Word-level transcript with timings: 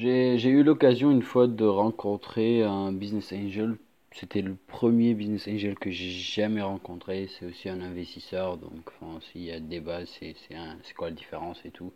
J'ai 0.00 0.48
eu 0.48 0.62
l'occasion 0.62 1.10
une 1.10 1.20
fois 1.22 1.46
de 1.46 1.64
rencontrer 1.66 2.62
un 2.62 2.90
business 2.90 3.34
angel. 3.34 3.76
C'était 4.12 4.40
le 4.40 4.54
premier 4.66 5.12
business 5.12 5.46
angel 5.46 5.78
que 5.78 5.90
j'ai 5.90 6.08
jamais 6.10 6.62
rencontré. 6.62 7.28
C'est 7.28 7.44
aussi 7.44 7.68
un 7.68 7.82
investisseur, 7.82 8.56
donc 8.56 8.88
enfin, 9.00 9.20
s'il 9.20 9.42
y 9.42 9.52
a 9.52 9.60
débat, 9.60 10.06
c'est 10.06 10.34
c'est 10.82 10.94
quoi 10.94 11.10
la 11.10 11.14
différence 11.14 11.62
et 11.66 11.70
tout. 11.70 11.92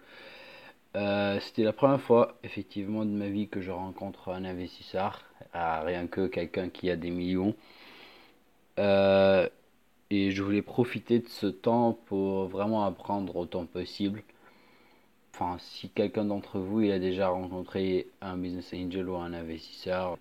Euh, 0.97 1.41
c'était 1.41 1.63
la 1.65 1.73
première 1.73 2.01
fois, 2.01 2.39
effectivement, 2.45 3.05
de 3.05 3.11
ma 3.11 3.29
vie 3.29 3.49
que 3.49 3.61
je 3.63 3.71
rencontre 3.71 4.29
un 4.31 4.45
investisseur, 4.45 5.23
rien 5.55 6.07
que 6.07 6.27
quelqu'un 6.27 6.69
qui 6.69 6.91
a 6.91 6.97
des 6.97 7.11
millions. 7.11 7.55
Euh, 8.79 9.49
et 10.11 10.31
je 10.33 10.43
voulais 10.43 10.63
profiter 10.63 11.21
de 11.21 11.29
ce 11.29 11.47
temps 11.47 11.99
pour 12.07 12.47
vraiment 12.49 12.85
apprendre 12.85 13.37
autant 13.37 13.67
possible. 13.67 14.23
Enfin, 15.35 15.57
si 15.59 15.89
quelqu'un 15.91 16.25
d'entre 16.27 16.61
vous 16.61 16.83
il 16.83 16.93
a 16.93 17.01
déjà 17.01 17.29
rencontré 17.29 18.07
un 18.21 18.37
business 18.37 18.73
angel 18.73 19.09
ou 19.09 19.17
un 19.17 19.33
investisseur, 19.33 20.17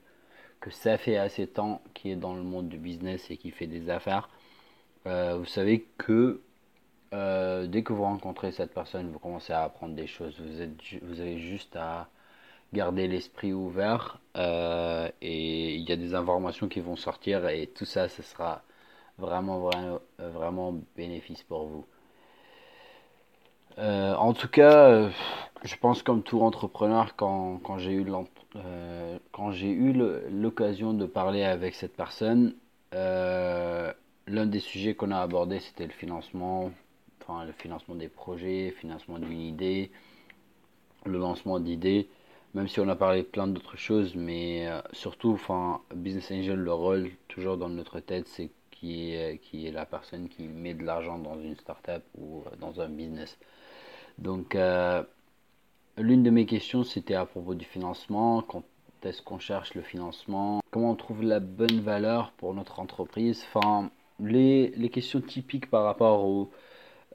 que 0.60 0.72
ça 0.72 0.98
fait 0.98 1.18
assez 1.18 1.46
de 1.46 1.52
temps 1.52 1.82
qu'il 1.94 2.12
est 2.12 2.16
dans 2.16 2.34
le 2.34 2.42
monde 2.42 2.68
du 2.68 2.78
business 2.80 3.30
et 3.30 3.38
qu'il 3.38 3.52
fait 3.52 3.68
des 3.68 3.92
affaires, 3.92 4.30
euh, 5.06 5.38
vous 5.38 5.46
savez 5.46 5.86
que 6.00 6.42
euh, 7.14 7.68
dès 7.68 7.84
que 7.84 7.94
vous 7.94 8.04
rencontrez 8.04 8.52
cette 8.52 8.74
personne, 8.74 9.12
vous 9.12 9.20
commencez 9.20 9.54
à 9.54 9.64
apprendre 9.64 9.94
des 9.96 10.08
choses. 10.08 10.40
Vous 10.40 10.62
êtes, 10.62 10.72
vous 11.04 11.22
avez 11.22 11.38
juste 11.38 11.76
à 11.76 12.10
garder 12.74 13.08
l'esprit 13.08 13.54
ouvert 13.54 14.20
euh, 14.38 15.10
et 15.22 15.76
il 15.76 15.88
y 15.88 15.92
a 15.92 15.96
des 15.96 16.16
informations 16.16 16.68
qui 16.68 16.80
vont 16.80 16.96
sortir 16.96 17.48
et 17.50 17.68
tout 17.68 17.86
ça, 17.86 18.10
ce 18.10 18.24
sera 18.24 18.64
vraiment, 19.20 19.60
vraiment, 19.60 20.00
vraiment 20.18 20.74
bénéfice 20.98 21.44
pour 21.44 21.66
vous. 21.68 21.86
Euh, 23.78 24.14
en 24.16 24.34
tout 24.34 24.48
cas, 24.48 24.90
euh, 24.90 25.10
je 25.64 25.76
pense 25.76 26.04
comme 26.04 26.24
tout 26.24 26.42
entrepreneur, 26.42 27.16
quand, 27.16 27.60
quand 27.64 27.78
j'ai 27.80 27.94
eu 27.94 28.06
euh, 28.56 30.30
l'occasion 30.30 30.94
de 30.94 31.06
parler 31.06 31.44
avec 31.44 31.76
cette 31.76 31.96
personne, 31.96 32.56
l'un 32.92 34.46
des 34.46 34.60
sujets 34.60 34.96
qu'on 34.96 35.12
a 35.12 35.20
abordé, 35.20 35.60
c'était 35.60 35.86
le 35.86 35.92
financement, 35.92 36.72
enfin 37.22 37.46
le 37.46 37.52
financement 37.54 37.96
des 37.96 38.08
projets, 38.08 38.72
financement 38.80 39.20
d'une 39.20 39.42
idée, 39.42 39.92
le 41.06 41.18
lancement 41.18 41.60
d'idées, 41.60 42.08
même 42.54 42.68
si 42.68 42.80
on 42.80 42.88
a 42.90 42.96
parlé 42.96 43.24
plein 43.24 43.48
d'autres 43.48 43.78
choses, 43.78 44.16
mais 44.16 44.68
surtout, 44.94 45.32
enfin, 45.34 45.82
Business 45.96 46.32
Angel, 46.32 46.60
le 46.60 46.74
rôle 46.74 47.10
toujours 47.28 47.58
dans 47.58 47.70
notre 47.70 48.00
tête, 48.00 48.28
c'est 48.28 48.52
qui 48.84 49.68
est, 49.68 49.72
la 49.72 49.86
personne 49.86 50.28
qui 50.28 50.44
met 50.44 50.74
de 50.74 50.84
l'argent 50.84 51.18
dans 51.18 51.40
une 51.40 51.56
startup 51.56 52.04
ou 52.18 52.44
euh, 52.46 52.56
dans 52.60 52.82
un 52.82 52.90
business. 52.90 53.38
Donc, 54.18 54.56
euh, 54.56 55.04
l'une 55.98 56.24
de 56.24 56.30
mes 56.30 56.46
questions, 56.46 56.84
c'était 56.84 57.16
à 57.16 57.26
propos 57.26 57.56
du 57.56 57.66
financement. 57.66 58.42
Quand 58.42 58.64
est-ce 59.04 59.22
qu'on 59.22 59.40
cherche 59.40 59.74
le 59.74 59.82
financement? 59.82 60.62
Comment 60.72 60.92
on 60.92 60.96
trouve 60.96 61.24
la 61.24 61.40
bonne 61.40 61.80
valeur 61.80 62.32
pour 62.34 62.54
notre 62.54 62.80
entreprise? 62.80 63.46
Enfin, 63.54 63.90
les, 64.20 64.70
les 64.72 64.90
questions 64.90 65.22
typiques 65.22 65.70
par 65.70 65.84
rapport 65.84 66.26
au, 66.26 66.52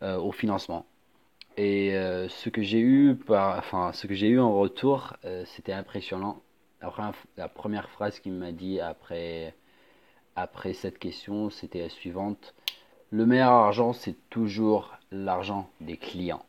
euh, 0.03 0.19
au 0.19 0.33
financement. 0.33 0.87
Et 1.57 1.91
ce 2.29 2.51
que 2.51 2.63
j'ai 2.63 2.79
eu 2.79 3.19
enfin, 3.29 3.93
ce 3.93 4.07
que 4.07 4.15
j'ai 4.15 4.29
eu 4.29 4.39
en 4.39 4.57
retour, 4.57 5.17
c'était 5.45 5.73
impressionnant. 5.73 6.41
Première, 6.81 7.15
la 7.37 7.49
première 7.49 7.89
phrase 7.91 8.21
qu'il 8.21 8.35
m'a 8.35 8.53
dit 8.53 8.79
après, 8.79 9.57
après 10.41 10.73
cette 10.73 10.99
question, 10.99 11.51
c'était 11.51 11.81
la 11.83 11.89
suivante. 11.89 12.55
Le 13.11 13.27
meilleur 13.27 13.53
argent, 13.53 13.93
c'est 13.93 14.17
toujours 14.31 14.97
l'argent 15.11 15.69
des 15.81 15.97
clients. 15.97 16.45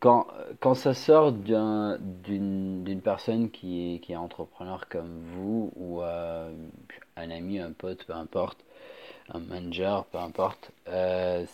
Quand, 0.00 0.26
quand 0.60 0.74
ça 0.74 0.92
sort 0.92 1.32
d'un- 1.32 1.98
d'une 1.98 3.00
personne 3.02 3.50
qui 3.50 3.94
est, 3.94 3.98
qui 4.00 4.12
est 4.12 4.16
entrepreneur 4.16 4.88
comme 4.88 5.22
vous, 5.34 5.72
ou 5.76 6.02
euh, 6.02 6.52
un 7.16 7.30
ami, 7.30 7.58
un 7.58 7.72
pote, 7.72 8.04
peu 8.04 8.12
importe, 8.12 8.58
un 9.32 9.40
manager, 9.40 10.04
peu 10.06 10.18
importe, 10.18 10.70
euh, 10.88 11.46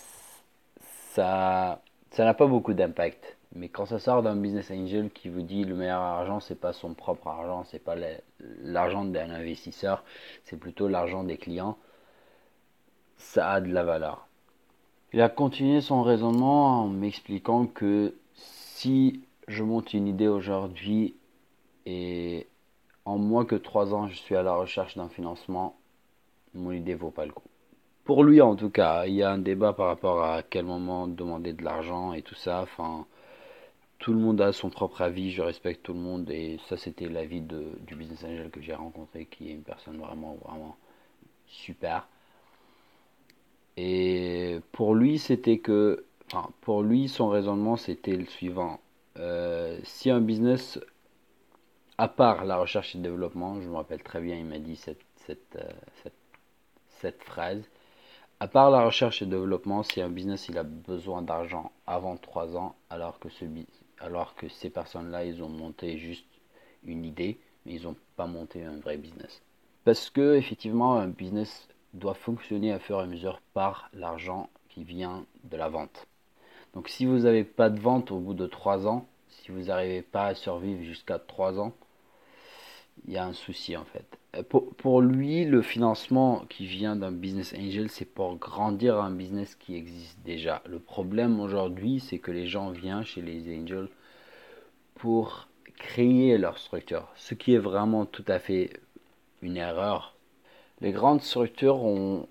ça, 1.12 1.80
ça 2.10 2.24
n'a 2.24 2.34
pas 2.34 2.46
beaucoup 2.46 2.72
d'impact. 2.72 3.36
Mais 3.54 3.68
quand 3.68 3.86
ça 3.86 3.98
sort 3.98 4.22
d'un 4.22 4.36
business 4.36 4.70
angel 4.70 5.10
qui 5.10 5.28
vous 5.28 5.42
dit 5.42 5.64
le 5.64 5.74
meilleur 5.74 6.00
argent, 6.00 6.40
c'est 6.40 6.60
pas 6.60 6.72
son 6.72 6.94
propre 6.94 7.28
argent, 7.28 7.64
c'est 7.64 7.80
pas 7.82 7.96
la- 7.96 8.18
l'argent 8.62 9.04
d'un 9.04 9.30
investisseur, 9.30 10.04
c'est 10.44 10.56
plutôt 10.56 10.88
l'argent 10.88 11.24
des 11.24 11.36
clients, 11.36 11.76
ça 13.16 13.50
a 13.50 13.60
de 13.60 13.72
la 13.72 13.84
valeur. 13.84 14.26
Il 15.12 15.20
a 15.20 15.28
continué 15.28 15.80
son 15.80 16.02
raisonnement 16.02 16.82
en 16.84 16.88
m'expliquant 16.88 17.66
que 17.66 18.14
si 18.34 19.22
je 19.48 19.64
monte 19.64 19.92
une 19.94 20.06
idée 20.06 20.28
aujourd'hui 20.28 21.16
et 21.86 22.46
en 23.04 23.18
moins 23.18 23.44
que 23.44 23.56
trois 23.56 23.92
ans 23.94 24.08
je 24.08 24.14
suis 24.14 24.36
à 24.36 24.42
la 24.42 24.54
recherche 24.54 24.96
d'un 24.96 25.08
financement, 25.08 25.76
mon 26.54 26.70
idée 26.72 26.94
vaut 26.94 27.10
pas 27.10 27.26
le 27.26 27.32
coup. 27.32 27.48
Pour 28.04 28.24
lui 28.24 28.40
en 28.40 28.54
tout 28.56 28.70
cas, 28.70 29.06
il 29.06 29.14
y 29.14 29.22
a 29.24 29.30
un 29.32 29.38
débat 29.38 29.72
par 29.72 29.86
rapport 29.86 30.22
à 30.22 30.42
quel 30.42 30.64
moment 30.64 31.08
demander 31.08 31.52
de 31.52 31.64
l'argent 31.64 32.12
et 32.12 32.22
tout 32.22 32.36
ça. 32.36 32.66
Tout 34.00 34.12
le 34.12 34.18
monde 34.18 34.40
a 34.40 34.52
son 34.52 34.70
propre 34.70 35.02
avis, 35.02 35.30
je 35.30 35.42
respecte 35.42 35.84
tout 35.84 35.92
le 35.94 36.00
monde 36.00 36.30
et 36.30 36.58
ça 36.68 36.76
c'était 36.76 37.08
l'avis 37.08 37.40
du 37.42 37.94
business 37.96 38.24
angel 38.24 38.50
que 38.50 38.60
j'ai 38.60 38.74
rencontré 38.74 39.26
qui 39.26 39.50
est 39.50 39.54
une 39.54 39.62
personne 39.62 39.98
vraiment 39.98 40.34
vraiment 40.44 40.76
super. 41.46 42.08
Et 43.76 44.60
pour 44.72 44.94
lui, 44.94 45.18
c'était 45.18 45.58
que, 45.58 46.04
enfin, 46.26 46.50
pour 46.60 46.82
lui, 46.82 47.08
son 47.08 47.28
raisonnement, 47.28 47.76
c'était 47.76 48.16
le 48.16 48.26
suivant. 48.26 48.80
Euh, 49.18 49.78
si 49.84 50.10
un 50.10 50.20
business, 50.20 50.78
à 51.98 52.08
part 52.08 52.44
la 52.46 52.56
recherche 52.56 52.96
et 52.96 52.98
le 52.98 53.04
développement, 53.04 53.60
je 53.60 53.68
me 53.68 53.76
rappelle 53.76 54.02
très 54.02 54.20
bien, 54.20 54.34
il 54.36 54.44
m'a 54.44 54.58
dit 54.58 54.74
cette, 54.74 55.04
euh, 55.54 55.70
phrase, 57.24 57.62
à 58.40 58.48
part 58.48 58.70
la 58.70 58.84
recherche 58.84 59.22
et 59.22 59.26
le 59.26 59.32
développement, 59.32 59.82
si 59.82 60.00
un 60.02 60.10
business, 60.10 60.48
il 60.48 60.58
a 60.58 60.62
besoin 60.64 61.22
d'argent 61.22 61.72
avant 61.86 62.16
3 62.16 62.56
ans, 62.56 62.76
alors 62.90 63.18
que 63.20 63.28
ce, 63.30 63.44
bi- 63.46 63.66
alors 64.00 64.34
que 64.34 64.48
ces 64.48 64.70
personnes-là, 64.70 65.24
ils 65.24 65.42
ont 65.42 65.48
monté 65.48 65.98
juste 65.98 66.26
une 66.84 67.04
idée, 67.04 67.38
mais 67.64 67.74
ils 67.74 67.82
n'ont 67.84 67.96
pas 68.16 68.26
monté 68.26 68.64
un 68.64 68.78
vrai 68.78 68.96
business. 68.96 69.42
Parce 69.84 70.10
que, 70.10 70.34
effectivement, 70.34 70.96
un 70.96 71.08
business 71.08 71.68
doit 71.94 72.14
fonctionner 72.14 72.72
à 72.72 72.78
fur 72.78 72.98
et 72.98 73.02
à 73.02 73.06
mesure 73.06 73.40
par 73.54 73.90
l'argent 73.92 74.48
qui 74.68 74.84
vient 74.84 75.26
de 75.44 75.56
la 75.56 75.68
vente. 75.68 76.06
Donc, 76.74 76.88
si 76.88 77.06
vous 77.06 77.20
n'avez 77.20 77.44
pas 77.44 77.70
de 77.70 77.80
vente 77.80 78.10
au 78.10 78.18
bout 78.18 78.34
de 78.34 78.46
3 78.46 78.86
ans, 78.86 79.06
si 79.28 79.50
vous 79.50 79.64
n'arrivez 79.64 80.02
pas 80.02 80.26
à 80.26 80.34
survivre 80.34 80.82
jusqu'à 80.82 81.18
3 81.18 81.58
ans, 81.58 81.74
il 83.06 83.12
y 83.12 83.18
a 83.18 83.24
un 83.24 83.32
souci 83.32 83.76
en 83.76 83.84
fait. 83.84 84.19
Pour, 84.78 85.00
lui, 85.00 85.44
le 85.44 85.60
financement 85.60 86.44
qui 86.48 86.66
vient 86.66 86.94
d'un 86.94 87.10
business 87.10 87.52
angel, 87.58 87.90
c'est 87.90 88.04
pour 88.04 88.36
grandir 88.36 89.00
un 89.00 89.10
business 89.10 89.56
qui 89.56 89.74
existe 89.74 90.18
déjà. 90.24 90.62
Le 90.66 90.78
problème 90.78 91.40
aujourd'hui, 91.40 91.98
c'est 91.98 92.18
que 92.18 92.30
les 92.30 92.46
gens 92.46 92.70
viennent 92.70 93.04
chez 93.04 93.22
les 93.22 93.60
angels 93.60 93.88
pour 94.94 95.48
créer 95.76 96.38
leur 96.38 96.58
structure, 96.58 97.08
ce 97.16 97.34
qui 97.34 97.54
est 97.54 97.58
vraiment 97.58 98.06
tout 98.06 98.24
à 98.28 98.38
fait 98.38 98.70
une 99.42 99.56
erreur 99.56 100.14
les 100.80 100.92
grandes 100.92 101.22
structures 101.22 101.82
ont, 101.84 102.26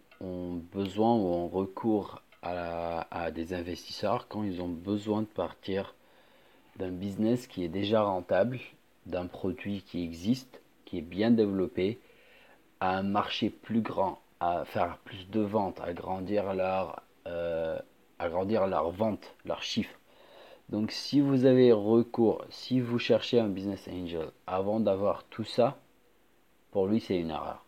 besoin 0.74 1.16
ou 1.16 1.28
ont 1.28 1.48
recours 1.48 2.22
à 2.42 3.32
des 3.32 3.54
investisseurs 3.54 4.28
quand 4.28 4.44
ils 4.44 4.62
ont 4.62 4.68
besoin 4.68 5.22
de 5.22 5.28
partir 5.28 5.96
d'un 6.78 6.90
business 6.90 7.48
qui 7.48 7.64
est 7.64 7.70
déjà 7.70 8.02
rentable, 8.02 8.60
d'un 9.06 9.28
produit 9.28 9.82
qui 9.82 10.04
existe, 10.04 10.62
est 10.98 11.02
bien 11.02 11.32
développé, 11.32 12.00
à 12.80 12.98
un 12.98 13.04
marché 13.04 13.50
plus 13.50 13.82
grand, 13.82 14.20
à 14.40 14.66
faire 14.66 14.98
plus 15.00 15.30
de 15.30 15.42
ventes, 15.42 15.80
à 15.82 15.94
grandir 15.94 16.54
leur, 16.54 17.02
euh, 17.28 17.78
à 18.20 18.30
grandir 18.30 18.68
leur 18.68 18.90
vente, 18.90 19.36
leur 19.46 19.64
chiffre. 19.64 19.96
Donc 20.70 20.92
si 20.92 21.20
vous 21.20 21.46
avez 21.46 21.72
recours, 21.72 22.46
si 22.50 22.80
vous 22.80 23.00
cherchez 23.00 23.40
un 23.40 23.50
business 23.50 23.88
angel 23.88 24.30
avant 24.48 24.80
d'avoir 24.80 25.24
tout 25.26 25.44
ça, 25.44 25.78
pour 26.72 26.88
lui 26.88 27.00
c'est 27.00 27.20
une 27.20 27.32
erreur. 27.32 27.66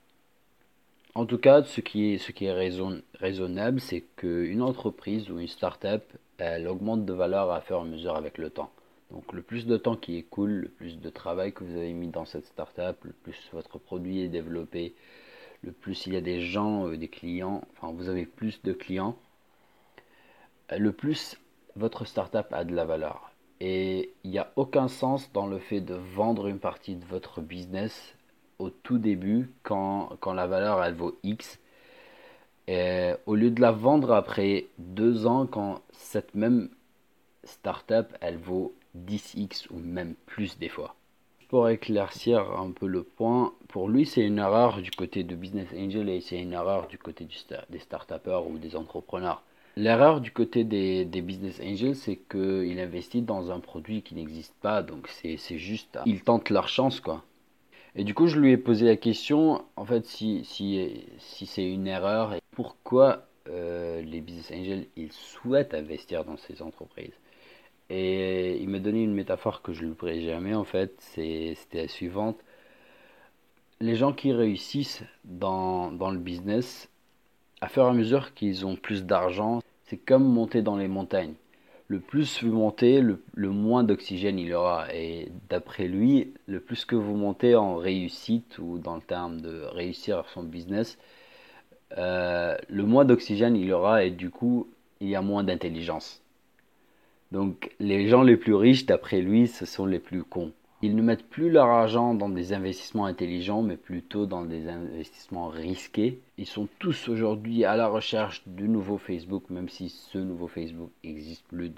En 1.13 1.25
tout 1.25 1.37
cas, 1.37 1.63
ce 1.63 1.81
qui 1.81 2.13
est, 2.13 2.17
ce 2.19 2.31
qui 2.31 2.45
est 2.45 2.53
raison- 2.53 3.01
raisonnable, 3.15 3.81
c'est 3.81 4.01
qu'une 4.15 4.61
entreprise 4.61 5.29
ou 5.29 5.39
une 5.39 5.47
start-up, 5.47 6.03
elle 6.37 6.67
augmente 6.67 7.05
de 7.05 7.11
valeur 7.13 7.51
à 7.51 7.61
et 7.69 7.73
à 7.73 7.83
mesure 7.83 8.15
avec 8.15 8.37
le 8.37 8.49
temps. 8.49 8.71
Donc, 9.11 9.33
le 9.33 9.41
plus 9.41 9.65
de 9.65 9.75
temps 9.77 9.97
qui 9.97 10.15
écoule, 10.15 10.51
le 10.51 10.69
plus 10.69 10.99
de 10.99 11.09
travail 11.09 11.51
que 11.51 11.63
vous 11.63 11.75
avez 11.75 11.93
mis 11.93 12.07
dans 12.07 12.25
cette 12.25 12.45
start-up, 12.45 12.97
le 13.03 13.11
plus 13.11 13.49
votre 13.51 13.77
produit 13.77 14.21
est 14.21 14.29
développé, 14.29 14.95
le 15.63 15.73
plus 15.73 16.07
il 16.07 16.13
y 16.13 16.17
a 16.17 16.21
des 16.21 16.41
gens, 16.41 16.87
euh, 16.87 16.97
des 16.97 17.09
clients, 17.09 17.61
enfin, 17.73 17.93
vous 17.93 18.07
avez 18.09 18.25
plus 18.25 18.61
de 18.63 18.71
clients, 18.71 19.17
euh, 20.71 20.77
le 20.77 20.91
plus 20.93 21.37
votre 21.75 22.05
start-up 22.05 22.47
a 22.51 22.63
de 22.63 22.73
la 22.73 22.85
valeur. 22.85 23.31
Et 23.59 24.13
il 24.23 24.31
n'y 24.31 24.39
a 24.39 24.51
aucun 24.55 24.87
sens 24.87 25.31
dans 25.33 25.47
le 25.47 25.59
fait 25.59 25.81
de 25.81 25.93
vendre 25.93 26.47
une 26.47 26.59
partie 26.59 26.95
de 26.95 27.05
votre 27.05 27.41
business 27.41 28.15
au 28.59 28.69
tout 28.69 28.97
début 28.97 29.51
quand, 29.63 30.17
la 30.33 30.47
valeur 30.47 30.83
elle 30.83 30.95
vaut 30.95 31.17
X. 31.23 31.59
Au 32.67 33.35
lieu 33.35 33.51
de 33.51 33.61
la 33.61 33.71
vendre 33.71 34.13
après 34.13 34.67
deux 34.77 35.27
ans 35.27 35.45
quand 35.45 35.81
cette 35.91 36.33
même 36.35 36.69
startup 37.43 38.07
elle 38.21 38.37
vaut 38.37 38.73
10X 38.97 39.67
ou 39.71 39.79
même 39.79 40.15
plus 40.25 40.57
des 40.57 40.69
fois. 40.69 40.95
pour 41.49 41.67
éclaircir 41.67 42.39
un 42.57 42.71
peu 42.71 42.87
le 42.87 43.03
point, 43.03 43.53
pour 43.67 43.89
lui, 43.89 44.05
c'est 44.05 44.25
une 44.25 44.39
erreur 44.39 44.81
du 44.81 44.91
côté 44.91 45.23
de 45.23 45.35
Business 45.35 45.67
Angel 45.77 46.07
et 46.09 46.21
c'est 46.21 46.41
une 46.41 46.53
erreur 46.53 46.87
du 46.87 46.97
côté 46.97 47.25
des 47.25 47.79
start 47.79 48.13
ou 48.47 48.57
des 48.57 48.75
entrepreneurs. 48.75 49.43
L'erreur 49.77 50.19
du 50.19 50.31
côté 50.31 50.63
des, 50.63 51.05
Business 51.21 51.59
Angels, 51.61 51.95
c'est 51.95 52.17
qu'il 52.17 52.79
investit 52.79 53.21
dans 53.21 53.51
un 53.51 53.59
produit 53.59 54.01
qui 54.01 54.15
n'existe 54.15 54.55
pas, 54.61 54.83
donc 54.83 55.07
c'est 55.07 55.57
juste, 55.57 55.99
ils 56.05 56.23
tentent 56.23 56.49
leur 56.49 56.67
chance, 56.67 56.99
quoi. 56.99 57.23
Et 57.95 58.03
du 58.03 58.13
coup, 58.13 58.27
je 58.27 58.39
lui 58.39 58.51
ai 58.51 58.57
posé 58.57 58.85
la 58.85 58.95
question, 58.95 59.63
en 59.75 59.85
fait, 59.85 60.05
si, 60.05 60.45
si, 60.45 61.03
si 61.19 61.45
c'est 61.45 61.69
une 61.69 61.87
erreur, 61.87 62.33
et 62.33 62.41
pourquoi 62.51 63.27
euh, 63.49 64.01
les 64.01 64.21
Business 64.21 64.51
Angels, 64.51 64.85
ils 64.95 65.11
souhaitent 65.11 65.73
investir 65.73 66.23
dans 66.23 66.37
ces 66.37 66.61
entreprises. 66.61 67.13
Et 67.93 68.57
il 68.61 68.69
m'a 68.69 68.79
donné 68.79 69.03
une 69.03 69.13
métaphore 69.13 69.61
que 69.61 69.73
je 69.73 69.83
ne 69.83 69.89
l'oublierai 69.89 70.21
jamais, 70.21 70.53
en 70.53 70.63
fait, 70.63 70.93
c'était 70.99 71.57
la 71.73 71.87
suivante. 71.89 72.37
Les 73.81 73.97
gens 73.97 74.13
qui 74.13 74.31
réussissent 74.31 75.03
dans, 75.25 75.89
le 75.89 76.17
business, 76.17 76.87
à 77.59 77.67
fur 77.67 77.83
et 77.83 77.89
à 77.89 77.91
mesure 77.91 78.33
qu'ils 78.33 78.65
ont 78.65 78.77
plus 78.77 79.03
d'argent, 79.03 79.61
c'est 79.83 79.97
comme 79.97 80.23
monter 80.23 80.61
dans 80.61 80.77
les 80.77 80.87
montagnes. 80.87 81.33
Le 81.89 81.99
plus 81.99 82.41
vous 82.41 82.53
montez, 82.53 83.01
le, 83.01 83.19
moins 83.35 83.83
d'oxygène 83.83 84.39
il 84.39 84.47
y 84.47 84.53
aura. 84.53 84.93
Et 84.95 85.27
d'après 85.49 85.89
lui, 85.89 86.33
le 86.47 86.61
plus 86.61 86.85
que 86.85 86.95
vous 86.95 87.17
montez 87.17 87.55
en 87.55 87.75
réussite 87.75 88.57
ou 88.57 88.77
dans 88.79 88.95
le 88.95 89.01
terme 89.01 89.41
de 89.41 89.63
réussir 89.63 90.23
son 90.29 90.43
business, 90.43 90.97
euh, 91.97 92.55
le 92.69 92.83
moins 92.83 93.03
d'oxygène 93.03 93.57
il 93.57 93.73
aura 93.73 94.05
et 94.05 94.11
du 94.11 94.29
coup, 94.29 94.69
il 95.01 95.09
y 95.09 95.15
a 95.15 95.21
moins 95.21 95.43
d'intelligence. 95.43 96.20
Donc 97.31 97.71
les 97.79 98.07
gens 98.07 98.23
les 98.23 98.37
plus 98.37 98.55
riches, 98.55 98.85
d'après 98.85 99.21
lui, 99.21 99.47
ce 99.47 99.65
sont 99.65 99.85
les 99.85 99.99
plus 99.99 100.23
cons. 100.23 100.51
Ils 100.83 100.95
ne 100.95 101.03
mettent 101.03 101.29
plus 101.29 101.51
leur 101.51 101.67
argent 101.67 102.15
dans 102.15 102.29
des 102.29 102.53
investissements 102.53 103.05
intelligents, 103.05 103.61
mais 103.61 103.77
plutôt 103.77 104.25
dans 104.25 104.43
des 104.43 104.67
investissements 104.67 105.47
risqués. 105.47 106.19
Ils 106.39 106.47
sont 106.47 106.67
tous 106.79 107.07
aujourd'hui 107.07 107.65
à 107.65 107.75
la 107.75 107.87
recherche 107.87 108.41
du 108.47 108.67
nouveau 108.67 108.97
Facebook, 108.97 109.51
même 109.51 109.69
si 109.69 109.89
ce 109.89 110.17
nouveau 110.17 110.47
Facebook 110.47 110.89
n'existe 111.03 111.45
plus 111.45 111.69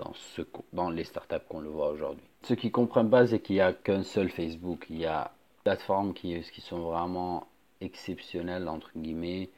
dans, 0.72 0.90
les 0.90 1.04
startups 1.04 1.46
qu'on 1.50 1.60
le 1.60 1.70
voit 1.70 1.90
aujourd'hui. 1.90 2.24
Ce 2.44 2.54
qu'ils 2.54 2.70
ne 2.70 2.74
comprennent 2.74 3.10
pas, 3.10 3.28
c'est 3.28 3.40
qu'il 3.40 3.56
n'y 3.56 3.62
a 3.62 3.74
qu'un 3.74 4.04
seul 4.04 4.30
Facebook. 4.30 4.86
Il 4.90 5.00
y 5.00 5.06
a 5.06 5.24
des 5.26 5.64
plateformes 5.66 6.14
qui, 6.14 6.40
qui 6.54 6.62
sont 6.62 6.80
vraiment 6.80 7.48
exceptionnelles, 7.82 8.70
entre 8.70 8.92
guillemets. 8.96 9.50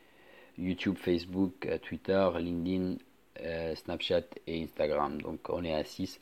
YouTube, 0.58 0.96
Facebook, 0.98 1.66
euh, 1.66 1.78
Twitter, 1.78 2.30
LinkedIn, 2.40 2.96
euh, 3.42 3.76
Snapchat 3.76 4.24
et 4.48 4.64
Instagram. 4.64 5.22
Donc 5.22 5.50
on 5.50 5.64
est 5.64 5.74
à 5.74 5.84
6. 5.84 6.20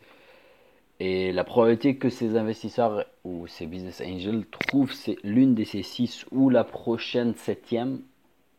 Et 1.00 1.32
la 1.32 1.44
probabilité 1.44 1.98
que 1.98 2.10
ces 2.10 2.38
investisseurs 2.38 3.06
ou 3.24 3.48
ces 3.48 3.66
business 3.66 4.02
angels 4.02 4.46
trouvent 4.50 4.94
l'une 5.24 5.56
de 5.56 5.64
ces 5.64 5.84
6 5.84 6.26
ou 6.32 6.50
la 6.50 6.64
prochaine 6.64 7.36
septième, 7.36 8.02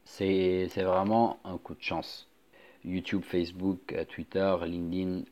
c'est 0.05 0.67
vraiment 0.77 1.39
un 1.45 1.59
coup 1.59 1.75
de 1.75 1.83
chance. 1.83 2.29
YouTube, 2.85 3.23
Facebook, 3.25 3.93
euh, 3.93 4.05
Twitter, 4.05 4.57
LinkedIn, 4.67 5.23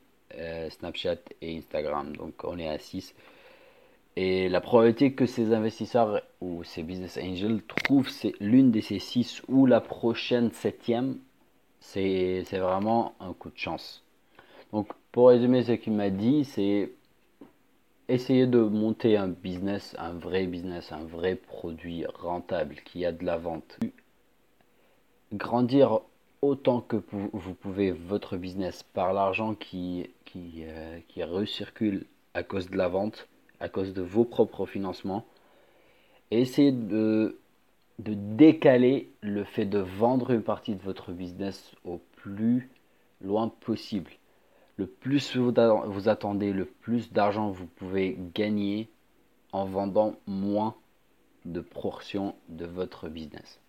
Snapchat 0.71 1.19
et 1.43 1.59
Instagram. 1.59 2.17
Donc 2.17 2.43
on 2.45 2.59
est 2.59 2.69
à 2.69 2.79
6. 2.79 3.15
Et 4.17 4.49
la 4.49 4.61
probabilité 4.61 5.13
que 5.13 5.25
ces 5.25 5.55
investisseurs 5.55 6.23
ou 6.41 6.65
ces 6.65 6.83
business 6.83 7.19
angels 7.19 7.63
trouvent 7.63 8.11
l'une 8.41 8.71
de 8.71 8.81
ces 8.81 8.99
six 8.99 9.43
ou 9.49 9.65
la 9.65 9.81
prochaine 9.81 10.51
septième, 10.53 11.19
c'est 11.83 12.43
vraiment 12.53 13.15
un 13.21 13.33
coup 13.33 13.51
de 13.51 13.59
chance. 13.59 14.03
Donc 14.73 14.89
pour 15.11 15.29
résumer 15.29 15.63
ce 15.63 15.73
qu'il 15.73 15.93
m'a 15.93 16.11
dit, 16.11 16.45
c'est 16.45 16.93
essayer 18.09 18.47
de 18.47 18.61
monter 18.61 19.17
un 19.17 19.29
business, 19.29 19.95
un 19.99 20.13
vrai 20.13 20.47
business, 20.47 20.93
un 20.93 21.05
vrai 21.05 21.35
produit 21.35 22.07
rentable 22.07 22.77
qui 22.85 23.05
a 23.05 23.13
de 23.13 23.25
la 23.25 23.37
vente. 23.37 23.79
Grandir 25.33 26.01
autant 26.41 26.81
que 26.81 26.97
vous 27.11 27.55
pouvez 27.55 27.93
votre 27.93 28.37
business 28.37 28.83
par 28.83 29.13
l'argent 29.13 29.55
qui, 29.55 30.11
qui, 30.25 30.65
euh, 30.65 30.99
qui 31.09 31.23
recircule 31.23 32.07
à 32.35 32.43
cause 32.43 32.69
de 32.69 32.77
la 32.77 32.89
vente 32.89 33.29
à 33.63 33.69
cause 33.69 33.95
de 33.95 34.03
vos 34.03 34.25
propres 34.25 34.67
financements. 34.67 35.25
Et 36.33 36.45
de, 36.73 37.39
de 37.99 38.15
décaler 38.15 39.13
le 39.21 39.45
fait 39.45 39.67
de 39.67 39.79
vendre 39.79 40.31
une 40.31 40.43
partie 40.43 40.75
de 40.75 40.83
votre 40.83 41.13
business 41.13 41.75
au 41.85 42.01
plus 42.17 42.71
loin 43.21 43.49
possible. 43.49 44.11
Le 44.77 44.87
plus 44.87 45.37
vous, 45.37 46.09
attendez, 46.09 46.53
le 46.53 46.65
plus 46.65 47.13
d'argent 47.13 47.51
vous 47.51 47.67
pouvez 47.67 48.19
gagner 48.35 48.91
en 49.53 49.65
vendant 49.65 50.17
moins 50.27 50.75
de 51.45 51.61
portions 51.61 52.35
de 52.49 52.67
votre 52.67 53.09
business. 53.09 53.62